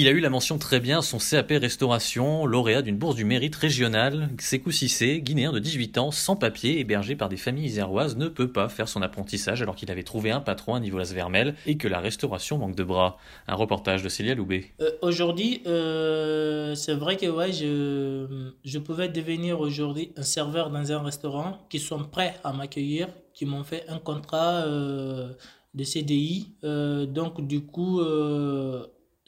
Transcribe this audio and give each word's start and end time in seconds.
Il 0.00 0.06
a 0.06 0.12
eu 0.12 0.20
la 0.20 0.30
mention 0.30 0.58
très 0.58 0.78
bien 0.78 1.02
son 1.02 1.18
CAP 1.18 1.50
restauration, 1.50 2.46
lauréat 2.46 2.82
d'une 2.82 2.96
bourse 2.96 3.16
du 3.16 3.24
mérite 3.24 3.56
régional. 3.56 4.28
Sekou 4.38 4.70
Sissé, 4.70 5.20
guinéen 5.20 5.50
de 5.50 5.58
18 5.58 5.98
ans, 5.98 6.10
sans 6.12 6.36
papier, 6.36 6.78
hébergé 6.78 7.16
par 7.16 7.28
des 7.28 7.36
familles 7.36 7.64
iséroises, 7.64 8.16
ne 8.16 8.28
peut 8.28 8.46
pas 8.46 8.68
faire 8.68 8.88
son 8.88 9.02
apprentissage 9.02 9.60
alors 9.60 9.74
qu'il 9.74 9.90
avait 9.90 10.04
trouvé 10.04 10.30
un 10.30 10.38
patron 10.38 10.76
à 10.76 10.78
Nicolas 10.78 11.12
Vermel 11.12 11.56
et 11.66 11.78
que 11.78 11.88
la 11.88 11.98
restauration 11.98 12.58
manque 12.58 12.76
de 12.76 12.84
bras. 12.84 13.18
Un 13.48 13.56
reportage 13.56 14.04
de 14.04 14.08
Célia 14.08 14.36
Loubet. 14.36 14.66
Euh, 14.80 14.92
aujourd'hui, 15.02 15.62
euh, 15.66 16.76
c'est 16.76 16.94
vrai 16.94 17.16
que 17.16 17.26
ouais, 17.26 17.52
je, 17.52 18.52
je 18.64 18.78
pouvais 18.78 19.08
devenir 19.08 19.58
aujourd'hui 19.58 20.12
un 20.16 20.22
serveur 20.22 20.70
dans 20.70 20.92
un 20.92 21.02
restaurant 21.02 21.58
qui 21.68 21.80
sont 21.80 22.04
prêts 22.04 22.36
à 22.44 22.52
m'accueillir, 22.52 23.08
qui 23.34 23.46
m'ont 23.46 23.64
fait 23.64 23.84
un 23.88 23.98
contrat 23.98 24.64
euh, 24.64 25.32
de 25.74 25.82
CDI. 25.82 26.52
Donc 26.62 27.44
du 27.44 27.62
coup 27.62 28.00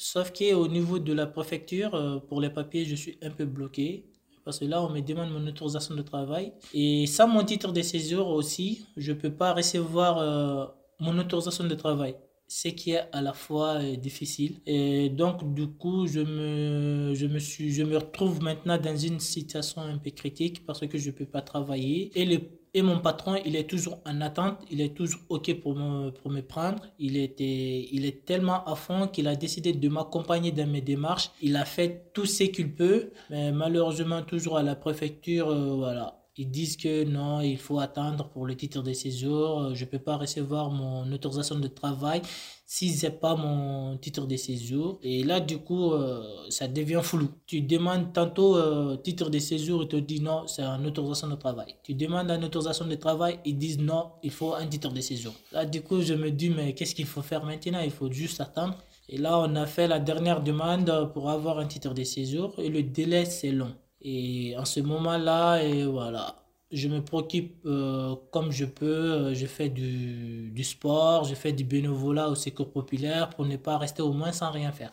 Sauf 0.01 0.33
qu'au 0.33 0.67
niveau 0.67 0.99
de 0.99 1.13
la 1.13 1.27
préfecture, 1.27 1.95
euh, 1.95 2.21
pour 2.21 2.41
les 2.41 2.49
papiers, 2.49 2.87
je 2.87 2.95
suis 2.95 3.19
un 3.23 3.31
peu 3.31 3.45
bloqué. 3.45 4.07
Parce 4.47 4.59
que 4.59 4.65
là, 4.65 4.83
on 4.83 4.89
me 4.89 5.01
demande 5.01 5.31
mon 5.31 5.47
autorisation 5.47 5.95
de 5.95 6.01
travail. 6.01 6.55
Et 6.73 7.07
sans 7.07 7.29
mon 7.29 7.45
titre 7.45 7.71
de 7.71 7.83
séjour 7.83 8.29
aussi, 8.29 8.87
je 8.97 9.13
ne 9.13 9.19
peux 9.19 9.31
pas 9.31 9.53
recevoir 9.53 10.17
euh, 10.19 10.65
mon 11.01 11.19
autorisation 11.19 11.65
de 11.65 11.75
travail. 11.75 12.17
Ce 12.49 12.69
qui 12.69 12.93
est 12.93 13.03
à 13.13 13.21
la 13.21 13.35
fois 13.35 13.75
euh, 13.75 13.97
difficile. 13.97 14.63
Et 14.65 15.11
donc, 15.11 15.53
du 15.53 15.67
coup, 15.67 16.07
je 16.07 16.21
me, 16.21 17.13
je, 17.15 17.27
me 17.27 17.39
suis, 17.39 17.71
je 17.71 17.83
me 17.83 17.99
retrouve 17.99 18.43
maintenant 18.43 18.79
dans 18.79 18.97
une 18.97 19.21
situation 19.21 19.83
un 19.83 19.99
peu 19.99 20.11
critique 20.13 20.65
parce 20.65 20.81
que 20.87 20.97
je 20.97 21.11
ne 21.11 21.15
peux 21.15 21.27
pas 21.27 21.43
travailler. 21.43 22.11
Et 22.19 22.25
les 22.25 22.60
et 22.73 22.83
mon 22.83 23.01
patron, 23.01 23.37
il 23.45 23.57
est 23.57 23.69
toujours 23.69 23.99
en 24.07 24.21
attente, 24.21 24.59
il 24.71 24.81
est 24.81 24.95
toujours 24.95 25.21
OK 25.29 25.53
pour 25.61 25.75
me, 25.75 26.41
prendre. 26.41 26.83
Il, 26.99 27.17
était, 27.17 27.89
il 27.93 28.05
est 28.05 28.25
tellement 28.25 28.65
à 28.65 28.77
fond 28.77 29.09
qu'il 29.09 29.27
a 29.27 29.35
décidé 29.35 29.73
de 29.73 29.89
m'accompagner 29.89 30.53
dans 30.53 30.69
mes 30.69 30.81
démarches. 30.81 31.31
Il 31.43 31.57
a 31.57 31.65
fait 31.65 32.11
tout 32.13 32.27
ce 32.27 32.45
qu'il 32.45 32.75
peut, 32.75 33.11
mais 33.31 33.51
malheureusement, 33.51 34.23
toujours 34.23 34.59
à 34.59 34.63
la 34.63 34.77
préfecture, 34.77 35.49
euh, 35.49 35.75
voilà. 35.75 36.20
Ils 36.41 36.51
disent 36.51 36.79
que 36.79 37.05
non, 37.05 37.43
il 37.43 37.59
faut 37.59 37.81
attendre 37.81 38.27
pour 38.31 38.47
le 38.47 38.57
titre 38.57 38.81
de 38.83 38.95
séjour. 38.95 39.47
Euh, 39.61 39.75
Je 39.75 39.85
ne 39.85 39.91
peux 39.91 39.99
pas 39.99 40.17
recevoir 40.17 40.71
mon 40.71 41.13
autorisation 41.13 41.59
de 41.59 41.69
travail 41.69 42.23
si 42.65 42.97
j'ai 42.97 43.11
pas 43.11 43.35
mon 43.37 43.99
titre 43.99 44.27
de 44.27 44.37
séjour. 44.37 44.99
Et 45.03 45.23
là, 45.23 45.39
du 45.41 45.59
coup, 45.59 45.93
euh, 45.93 46.23
ça 46.49 46.67
devient 46.67 47.01
flou. 47.03 47.29
Tu 47.47 47.61
demandes 47.61 48.15
tantôt 48.15 48.57
euh, 48.57 48.97
titre 48.97 49.29
de 49.29 49.39
séjour, 49.39 49.83
ils 49.83 49.89
te 49.89 49.97
disent 49.97 50.23
non, 50.23 50.47
c'est 50.47 50.63
une 50.63 50.87
autorisation 50.87 51.29
de 51.29 51.35
travail. 51.35 51.75
Tu 51.83 51.93
demandes 51.93 52.31
une 52.31 52.45
autorisation 52.45 52.87
de 52.87 52.95
travail, 52.95 53.39
ils 53.45 53.59
disent 53.59 53.79
non, 53.79 54.13
il 54.23 54.31
faut 54.31 54.55
un 54.55 54.67
titre 54.67 54.91
de 54.93 55.01
séjour. 55.03 55.35
Là, 55.53 55.67
du 55.67 55.83
coup, 55.83 56.01
je 56.01 56.15
me 56.15 56.31
dis, 56.31 56.49
mais 56.49 56.73
qu'est-ce 56.75 56.95
qu'il 56.95 57.05
faut 57.13 57.21
faire 57.23 57.45
maintenant? 57.45 57.81
Il 57.85 57.91
faut 57.91 58.11
juste 58.11 58.41
attendre. 58.41 58.77
Et 59.11 59.19
là, 59.19 59.39
on 59.39 59.55
a 59.57 59.67
fait 59.67 59.89
la 59.89 60.01
dernière 60.01 60.41
demande 60.43 61.11
pour 61.13 61.29
avoir 61.29 61.59
un 61.59 61.67
titre 61.67 61.93
de 61.93 62.05
séjour 62.05 62.55
et 62.57 62.71
le 62.71 62.83
délai, 62.83 63.27
c'est 63.27 63.53
long. 63.53 63.75
Et 64.03 64.55
en 64.57 64.65
ce 64.65 64.81
moment-là, 64.81 65.63
et 65.63 65.85
voilà, 65.85 66.35
je 66.71 66.89
me 66.89 67.01
préoccupe 67.03 67.65
euh, 67.67 68.15
comme 68.31 68.53
je 68.53 68.65
peux. 68.65 68.87
Euh, 68.87 69.35
Je 69.35 69.47
fais 69.47 69.69
du, 69.69 70.51
du 70.51 70.65
sport, 70.65 71.25
je 71.25 71.35
fais 71.35 71.53
du 71.53 71.65
bénévolat 71.65 72.29
au 72.29 72.35
secours 72.35 72.71
populaire 72.71 73.31
pour 73.31 73.47
ne 73.47 73.57
pas 73.57 73.79
rester 73.79 74.03
au 74.03 74.13
moins 74.13 74.33
sans 74.33 74.51
rien 74.51 74.73
faire. 74.73 74.93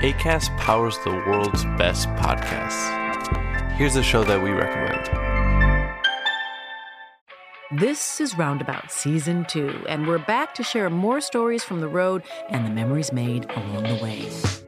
ACAST 0.00 0.50
powers 0.58 0.96
the 1.04 1.10
world's 1.26 1.64
best 1.76 2.08
podcasts. 2.16 2.88
Here's 3.76 3.96
a 3.96 4.02
show 4.02 4.22
that 4.24 4.40
we 4.40 4.50
recommend. 4.50 5.10
This 7.80 8.20
is 8.20 8.38
Roundabout 8.38 8.90
Season 8.90 9.44
2, 9.48 9.86
and 9.88 10.06
we're 10.06 10.24
back 10.24 10.54
to 10.54 10.62
share 10.62 10.88
more 10.88 11.20
stories 11.20 11.62
from 11.64 11.80
the 11.80 11.88
road 11.88 12.22
and 12.48 12.64
the 12.64 12.70
memories 12.70 13.12
made 13.12 13.46
along 13.50 13.82
the 13.82 14.02
way. 14.02 14.67